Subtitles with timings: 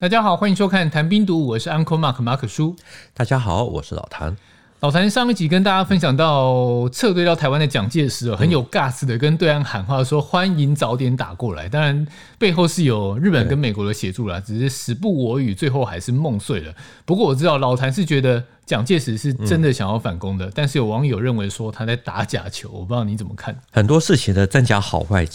[0.00, 2.74] 大家好，欢迎收看谈兵读武，我是 Uncle Mark 马可叔。
[3.12, 4.34] 大家好，我是老谭。
[4.80, 11.68] 老谭上一集跟大家分享到撤退到台湾的蒋介石很有 gas 的跟对岸喊话说欢迎早点打过来。
[11.68, 12.06] 当然
[12.38, 16.72] 背后是有日本跟美国的协助啦，只是时不我与，最后还是梦碎了。
[17.04, 23.54] 不过我知道老谭是觉得蒋介石是真的想要反攻的，嗯、但是有网友认为说他在打假球，我不知道你怎么看。
[23.70, 25.28] 很多事情的真假好坏。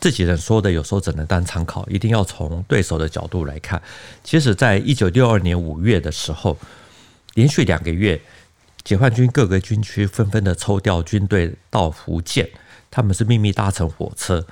[0.00, 3.80] 自己人说的有时候只能当参考，一定要从对手的角度来看。
[4.24, 6.56] 其实，在一九六二年五月的时候，
[7.34, 8.20] 连续两个月，
[8.82, 12.48] 解放军各个军区纷纷的抽调军队到福建，
[12.90, 14.46] 他们是秘密搭乘火车，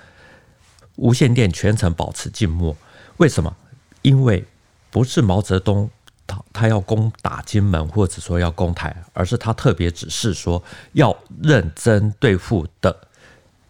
[0.96, 2.76] 无线电全程保持静默。
[3.16, 3.56] 为什么？
[4.02, 4.44] 因为
[4.90, 5.90] 不是毛泽东
[6.26, 13.07] 他他要攻打金门，或者说要攻台，而是他特别指示说要认真对付的。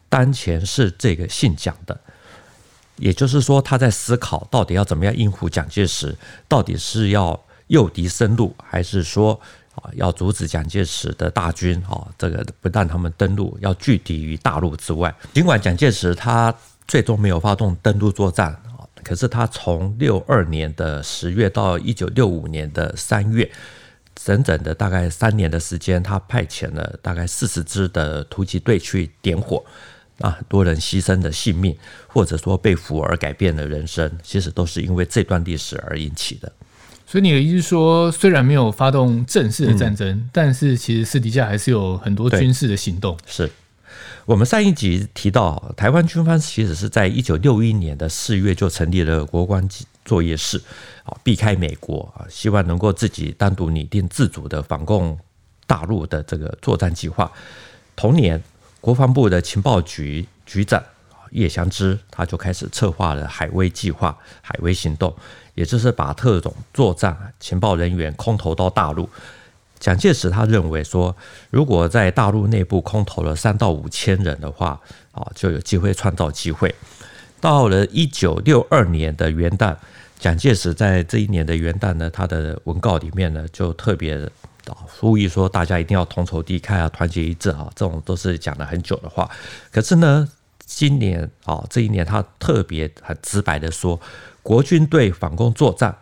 [0.08, 1.98] 当前是这个姓蒋的，
[2.96, 6.16] 也就是说，他在思考到底要怎么样应付蒋介石，
[6.48, 9.38] 到底是要诱敌深入，还是说
[9.74, 15.14] 啊要阻止蒋介石的大军啊这个不但他们登陆，要拒敌于大陆之外。
[15.34, 16.52] 尽管蒋介石他
[16.86, 23.48] 最终没有发动登陆作战啊，可是他从六二年的十月到一九六五年的三月，
[24.14, 29.62] 整整的大概三年的时间，他派遣了大概四十支的突击队去点火。
[30.18, 31.76] 啊，很多人牺牲的性命，
[32.08, 36.52] 或者说被俘而改变了人生，其实都是因为这段历史而引起的。
[37.06, 43.16] 所以你的意思说，虽然没有发动正式的战争，嗯、但是其实私底下还是有很多军事的行动。
[43.26, 43.48] 是
[44.26, 49.66] 我们上一集提到，台湾军方其实是在一九六一年的四月就成立了国关
[50.04, 50.60] 作业室，
[51.04, 55.16] 啊，避开美国啊，希望能够自己单独拟定自主的反共
[55.66, 57.30] 大陆的这个作战计划。
[57.94, 58.42] 同年。
[58.80, 60.82] 国防部的情报局局长
[61.32, 65.14] 叶祥之，他就开始策划了海威计划、海威行动，
[65.54, 69.08] 也就是把特种作战情报人员空投到大陆。
[69.78, 71.14] 蒋介石他认为说，
[71.50, 74.80] 如果在大陆内部空投了三到五千人的话，
[75.12, 76.74] 啊，就有机会创造机会。
[77.40, 79.76] 到了一九六二年的元旦，
[80.18, 84.28] 蒋介石在这一年的元旦呢，他的文告里面呢，就特别。
[84.74, 89.30] 呼吁说大家一定要同仇敌忾啊，团结一致啊，这种都是讲了很久的话。
[89.70, 90.28] 可是呢，
[90.64, 94.00] 今年啊，这一年他特别很直白的说，
[94.42, 95.96] 国军对反攻作战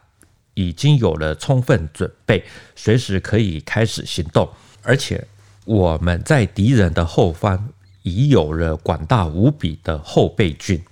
[0.54, 2.44] 已经有了充分准备，
[2.75, 4.49] 随时可以开始行动。
[4.83, 5.27] 而且
[5.65, 7.69] 我们在敌人的后方
[8.03, 10.83] 已有了广大无比的后备军。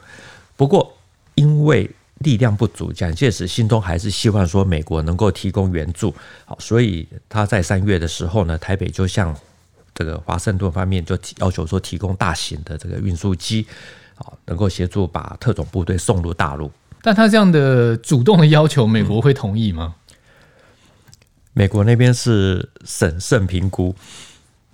[0.56, 0.96] 不过
[1.34, 6.14] 因为力量不足，蒋介石心中还是希望说美国能够提供援助，
[6.44, 9.36] 好，所以他在三月的时候呢，台北就向
[9.92, 13.66] 这个华盛顿方面就要求说提供大型的这个运输机，
[14.14, 16.70] 好，能够协助把特种部队送入大陆。
[17.02, 19.94] 但他这样的主动的要求，美国会同意吗？
[20.08, 20.14] 嗯，
[21.52, 23.94] 美国那边是审慎评估，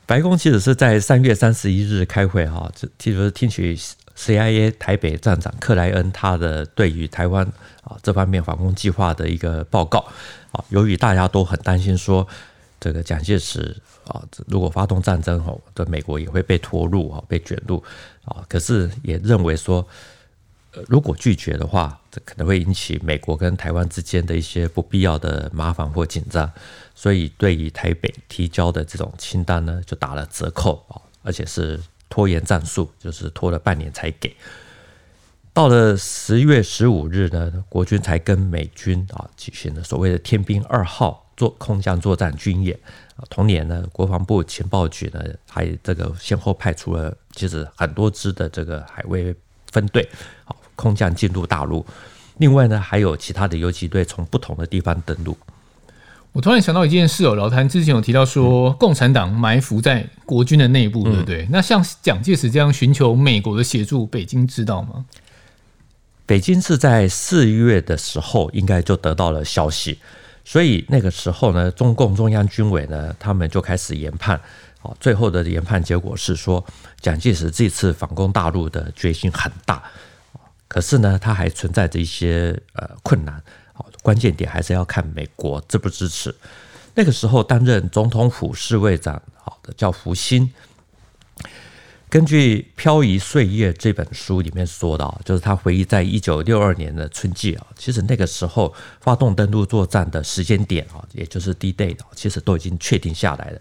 [0.05, 3.77] 白宫其实是在三月三十一日开会哈，这其实听取。
[4.21, 7.43] CIA 台北站长克莱恩他的对于台湾
[7.83, 10.07] 啊这方面反攻计划的一个报告
[10.53, 12.29] 啊，由于大家都很担心说
[12.79, 13.75] 这个蒋介石
[14.07, 17.83] 啊如果发动战争后，的美国也会被拖入啊被卷入
[18.27, 19.87] 啊，可是也认为说，
[20.73, 26.53] 呃如果拒绝的话，这可能会引起美国跟台湾之间的一些不必要的麻烦或紧张，
[26.95, 31.81] 所以对于台北提交的这种清单呢，就打了折扣啊，而且是。
[32.11, 34.37] 拖延战术就是拖了半年才给，
[35.55, 42.79] 到了十月十五日呢，国军才跟美军啊举行了所谓的“天兵二号”做空降作战军演。
[43.29, 49.35] 同年呢，国防部情报局呢还这个先后派出了其实很多支的这个海卫
[49.71, 50.07] 分队，
[50.45, 51.87] 啊空降进入大陆。
[52.39, 55.37] 另外呢，还有其他的游击队从不同的地方登陆。
[56.33, 61.47] 我突然想到一件事哦，老谭之前有提到说，共产党埋伏在国军的内部，对不对？
[61.51, 65.05] 那像蒋介石这样寻求美国的协助，北京知道吗？
[66.27, 69.99] 北京是在四月的时候应该就得到了消息，
[70.45, 74.41] 所以那个时候呢，中共中央军委呢，他们就开始研判，
[75.01, 76.65] 最后的研判结果是说，
[77.01, 79.83] 蒋介石这次反攻大陆的决心很大，
[80.69, 83.43] 可是呢，他还存在着一些呃困难。
[84.03, 86.35] 关键点还是要看美国支不支持。
[86.95, 90.53] 那个时候担任总统府侍卫长，好的叫福星。
[92.09, 103.61] 根据《漂移岁月》这本书里面说的，就是他回忆在一九六二年的春季啊，其实那个时候发动登陆作战的时间点啊，也就是 D-Day 其实都已经确定下来了。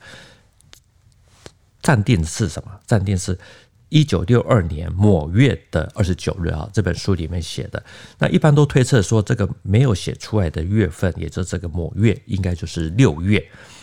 [1.84, 2.72] 暂定是什么？
[2.88, 3.38] 暂定是
[3.90, 7.84] 一九六二年某月的二十九日啊，这本书里面写的。
[8.18, 13.38] 那一般都推测说，这个没有写出来的月份，也就这个某月，应该就是六月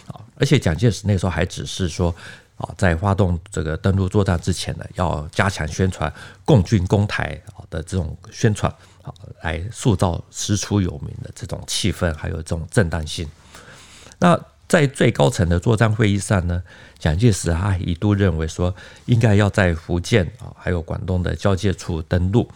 [0.07, 0.25] 啊。
[0.37, 2.15] 而且蒋介石那时候还只是说，
[2.57, 6.13] 啊，在发动这个登陆作战之前呢，要加强宣传
[6.45, 9.13] 共军攻台啊的这种宣传啊，
[9.43, 13.29] 来塑造师出有名的这种气氛，还有这种正当性。
[14.19, 16.63] 那在最高层的作战会议上呢，
[16.99, 18.75] 蒋介石他一度认为说，
[19.05, 22.51] 应该要在福建啊，还有广东的交界处登陆，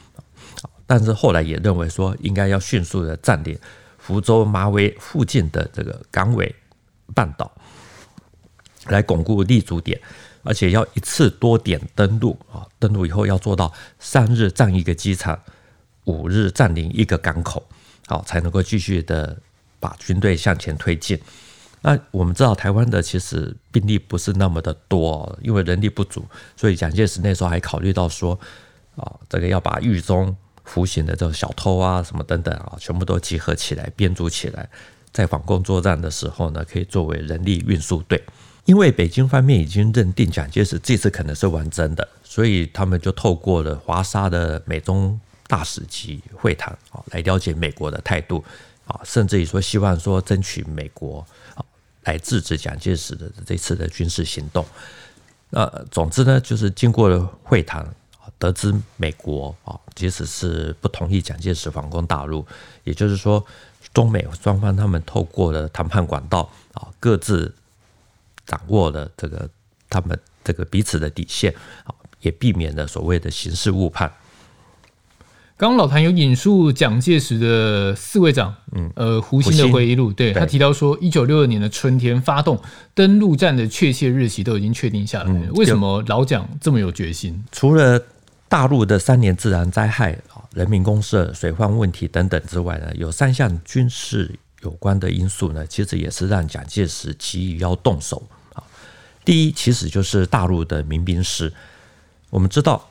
[0.87, 3.57] 但是后来也认为说，应该要迅速的占领
[3.97, 6.53] 福州、马尾附近的这个港尾
[7.15, 7.51] 半岛，
[8.87, 10.01] 来巩固立足点，
[10.43, 15.41] 而且要一次多点登陆啊，登陆以后要做到三日占一个机场，
[16.07, 17.65] 五日占领一个港口，
[18.07, 19.39] 好，才能够继续的
[19.79, 21.17] 把军队向前推进。
[21.83, 26.25] 那我们知道台湾的其实兵力不是那么的多，因为人力不足，
[26.57, 28.39] 所以蒋介石那时候还考虑到说，
[28.97, 34.69] 啊，这个要把狱中服刑的这种小偷啊什么等等啊，全部都集合起来编组起来，
[35.11, 38.23] 在反攻作战的时候呢，可以作为人力运输队。
[38.67, 48.45] 因为北京方面已经认定蒋介石这次可能是玩真的，所以他们就透过了华沙的美中大使级会谈啊，来了解美国的态度
[48.85, 51.27] 啊，甚至于说希望说争取美国。
[52.05, 54.65] 来制止蒋介石的这次的军事行动。
[55.51, 57.87] 那总之呢，就是经过了会谈，
[58.39, 62.47] 得知美国啊，即使是不同意蒋介石反攻大陆，
[62.85, 63.45] 也就是说，
[63.93, 67.53] 中美双方他们透过了谈判管道啊，各自
[68.47, 69.51] 掌握了这个
[69.89, 71.53] 他们这个彼此的底线
[71.85, 74.13] 啊，也避免了所谓的刑事误判。
[75.61, 82.59] 刚刚老谭有引述蒋介石的四位长，嗯，呃，胡新的回忆录，对，他提到说，一九六二年的春天发动
[82.95, 85.53] 登陆战的确切日期都已经确定下来了。
[85.53, 87.45] 为什么老蒋这么有决心？
[87.53, 88.03] 除了
[88.49, 98.65] 大陆的三年自然灾害啊、人民公社、水患问题等等之外呢，有三项军事有关的因素呢，其实也是让蒋介石急于要动手啊。
[99.27, 101.53] 第一，其实就是大陆的民兵师，
[102.31, 102.87] 我们知道。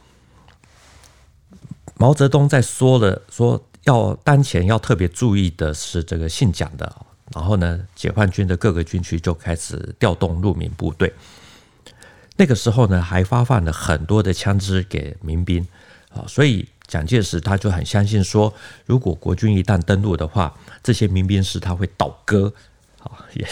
[2.00, 6.90] 毛泽东在说了，说要当前要特别注意的是这个姓蒋的，
[7.36, 11.12] 然后呢，解放军的各个军区就开始调动陆民部队。
[12.38, 15.68] 那个时候呢，还发放了很多的枪支给民兵
[16.14, 18.54] 啊，所以蒋介石他就很相信说，
[18.86, 22.54] 如果国军一旦登陆的话，这些民兵师他会倒戈
[23.04, 23.46] 啊，也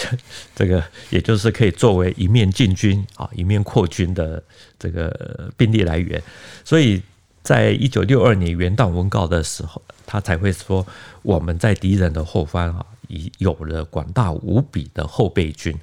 [0.56, 4.42] 这个也就是可以作为一面进军啊，一面扩军的
[4.80, 6.24] 这个兵力来源，
[6.64, 7.04] 所以。
[7.48, 10.86] 在一九六二年元旦文告的时候，他才会说
[11.24, 15.74] ：“我们在敌人的后方啊，已有了广大无比的后备军。”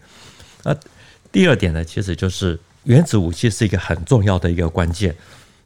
[0.62, 0.76] 那
[1.32, 5.16] 第二点呢，其实就是原子武器是一个很重要的一个关键。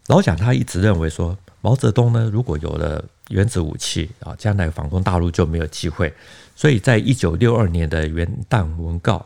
[0.06, 6.14] 老蒋他一直认为说，毛泽东呢，如果有了原子武器啊，将来反攻大陆就没有机会。
[6.54, 9.16] 所以在一九六二年的元旦文告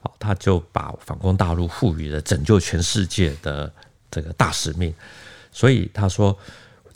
[0.00, 3.70] 啊，他就把反攻大陆赋予了拯救全世界的
[4.10, 4.94] 这个大使命。
[5.56, 6.36] 所以他说，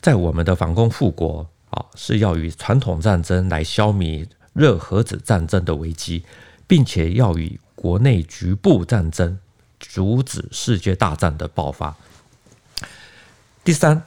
[0.03, 4.23] 在我们的反攻复国啊，是要以传统战争来消弭
[4.53, 6.23] 热核子战争的危机，
[6.67, 9.39] 并且要以国内局部战争
[9.79, 11.95] 阻止世界大战的爆发。
[13.63, 13.99] 第三，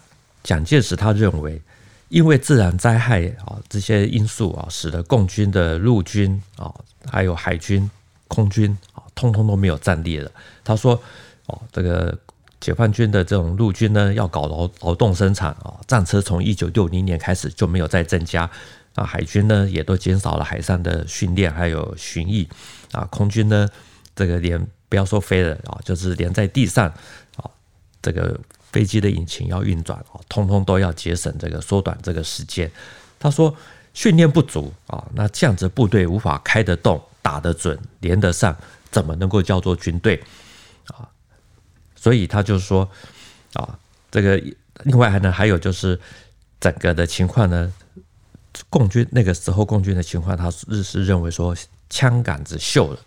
[0.45, 1.61] 蒋介石他认为，
[2.09, 6.73] 因为自然灾害啊这些因素啊，使得共军的陆军啊，
[7.11, 7.91] 还有海军、
[8.29, 10.31] 空军啊，通通都没有战力了。
[10.63, 11.03] 他说，
[11.47, 12.17] 哦，这个。
[12.65, 18.51] 解放军的这种陆军呢，要搞劳劳动生产啊，战车从一九六零年开始就没有再增加
[18.95, 22.49] 啊，海军呢也都减少了海上的训练还有巡弋
[22.93, 23.69] 啊，空军呢
[24.17, 26.89] 这个连不要说飞了啊，就是连在地上
[27.37, 27.45] 啊，
[28.01, 28.41] 这个
[28.73, 32.71] 飞机的引擎要运转啊，通通都要节省这个缩短这个时间。
[33.19, 33.55] 他说
[33.93, 38.57] 训练不足啊，那这样子部队无法开得动、打得准、连得上，
[38.91, 40.19] 怎么能够叫做军队？
[42.05, 42.87] 所以他就说，
[43.55, 43.79] 啊，
[44.11, 44.37] 这个
[44.83, 45.99] 另外还呢，还有就是
[46.61, 47.73] 整个的情况呢，
[48.69, 51.57] 共军那个时候共军的情况，他是是认为说
[51.89, 53.01] 枪杆子锈了，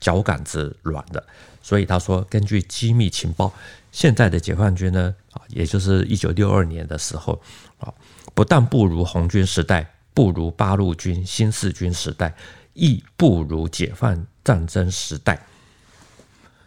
[0.00, 1.22] 脚杆子软了，
[1.60, 3.52] 所以他说根据机密情报，
[3.92, 7.38] 现在的解放军呢，啊，也就是一九六二年的时候，
[7.76, 7.92] 啊，
[8.32, 12.34] 不但不如红军时代，不如八路军新四军时代，
[12.72, 15.38] 亦不如解放战争时代。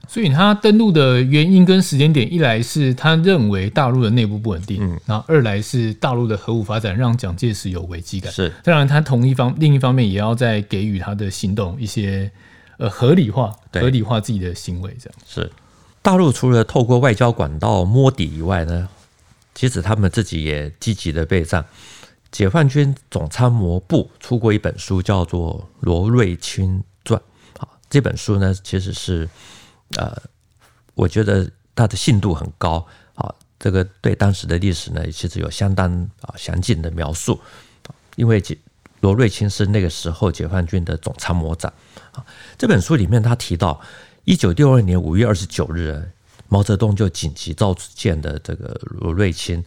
[0.07, 8.31] 所以他登陆的原因跟时间点，一来是他认为大陆的内部不稳定，嗯，然后二来是大陆的核武发展让蒋介石有危机感。
[8.31, 12.31] 是，当然他同一方另一方面也要再给予他的行动一些
[12.77, 15.51] 呃合理化，合理化自己的行为，这样是。
[16.01, 18.87] 大陆除了透过外交管道摸底以外呢，
[19.53, 21.65] 其实他们自己也积极的备战。
[22.29, 27.19] 解放军总参谋部出过一本书，叫做《罗瑞卿传》
[27.61, 27.67] 啊。
[27.89, 29.27] 这本书呢，其实是
[29.95, 30.15] 呃，
[30.93, 33.33] 我觉得它的信度很高啊。
[33.59, 35.91] 这个对当时的历史呢，其实有相当
[36.21, 37.39] 啊详尽的描述。
[38.15, 38.43] 因为
[38.99, 41.71] 罗瑞卿是那个时候解放军的总参谋长
[42.11, 42.25] 啊。
[42.57, 43.79] 这本书里面他提到，
[44.25, 46.11] 一九六二年五月二十九日，
[46.47, 49.63] 毛泽东就紧急召见的这个罗瑞卿。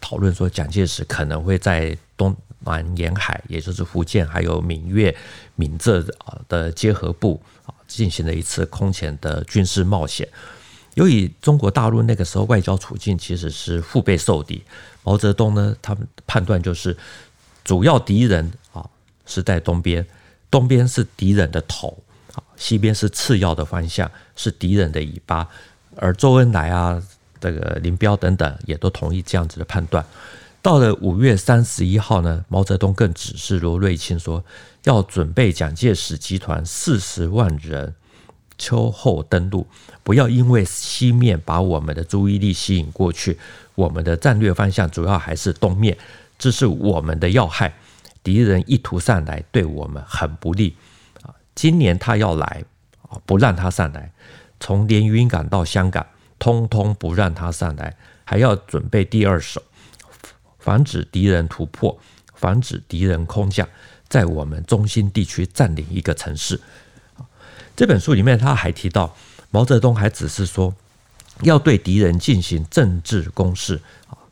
[0.00, 5.14] 讨论说，蒋介石可能会在东南沿海，也就是福建，还有闽粤、
[5.56, 10.28] 闽浙啊的结合部啊，进行了一次空前的军事冒险。
[10.94, 14.62] 由于中国大陆那个时候外交处境其实是腹背受敌，
[15.02, 16.96] 毛泽东呢，他们判断就是
[17.64, 18.88] 主要敌人啊
[19.26, 20.06] 是在东边，
[20.50, 21.96] 东边是敌人的头
[22.34, 25.48] 啊，西边是次要的方向，是敌人的尾巴，
[25.96, 27.02] 而周恩来啊。
[27.40, 30.02] 这个林彪等等也都同意这样子的判断。
[30.64, 34.42] 到了五月三十一号呢，毛泽东更指示罗瑞卿说，
[34.84, 37.94] 要准备蒋介石集团四十万人
[38.56, 39.66] 秋后登陆，
[40.02, 43.38] 不要因为西面把我们的注意力吸引过去，
[43.74, 45.98] 我们的战略方向主要还是东面，
[46.38, 47.74] 这是我们的要害。
[48.22, 50.74] 敌人意图上来，对我们很不利
[51.20, 51.28] 啊！
[51.54, 52.64] 今年他要来
[53.02, 54.10] 啊，不让他上来，
[54.58, 56.06] 从连云港到香港。
[56.38, 59.62] 通通不让他上来，还要准备第二手，
[60.64, 61.94] 防止敌人突破，
[62.34, 63.68] 防止敌人空降，
[64.08, 66.58] 在我们中心地区占领一个城市。
[67.76, 69.14] 这本书里面他还提到，
[69.50, 70.74] 毛泽东还指示说，
[71.42, 73.78] 要对敌人进行政治攻势。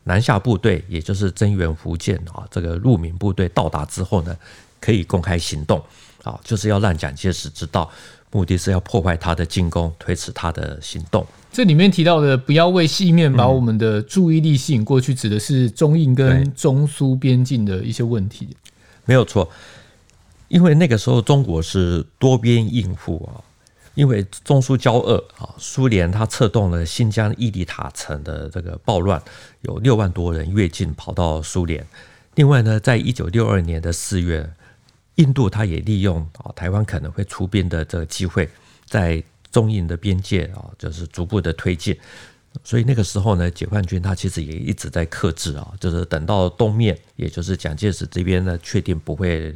[0.05, 4.35] 南下部队，也就是增援福建啊，这个陆民部队到达之后呢，
[4.81, 5.81] 可以公开行动
[6.23, 7.89] 啊，就是要让蒋介石知道，
[8.31, 11.25] 目的是要破坏他的进攻，推迟他的行动。
[11.53, 18.57] 这里面提到的“不要为戏面把我们的注意力吸引过去”，指的是中印跟中苏边境的一些问题。
[19.05, 19.47] 没有错，
[20.47, 23.37] 因为那个时候中国是多边应付啊，
[23.93, 29.21] 因为中苏交恶啊，苏联它策动了新疆伊犁塔城的这个暴乱，
[29.61, 31.85] 有六万多人越境跑到苏联。
[32.33, 34.49] 另外呢，在一九六二年的四月，
[35.15, 38.49] 印度它也利用啊台湾可能会出兵的这个机会，
[38.87, 41.95] 在中印的边界啊，就是逐步的推进，
[42.63, 49.55] 所以那个时候呢，解放军他其实也一直在克制啊，就是等到东面，也就是蒋介石这边呢，确定不会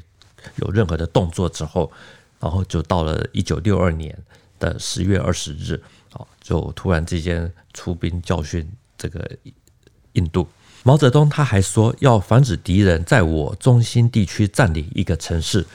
[0.58, 1.92] 有任何的动作之后，
[2.40, 4.16] 然后就到了一九六二年
[4.60, 5.82] 的十月二十日
[6.14, 9.28] 啊，就突然之间出兵教训这个
[10.14, 10.48] 印度。
[10.84, 15.66] 毛泽东他还说要防止敌人在我中心地区占领一个城市，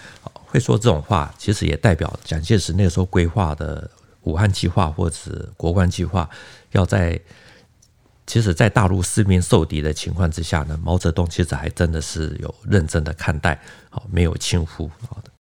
[0.47, 3.91] 会说这种话，其实也代表蒋介石那个时候规划的。
[4.23, 6.29] 武汉计划或者国关计划，
[6.73, 7.21] 要在
[8.25, 13.61] 其实，在大陆四面受敌的情况之下呢，毛泽东其实还真的是有认真的看待，
[13.91, 15.23] 好，没有轻忽啊，